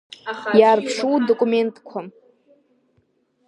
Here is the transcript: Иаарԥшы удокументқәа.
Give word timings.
Иаарԥшы 0.59 1.05
удокументқәа. 1.13 1.99